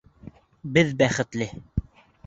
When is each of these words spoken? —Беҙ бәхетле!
—Беҙ 0.79 0.91
бәхетле! 1.03 1.53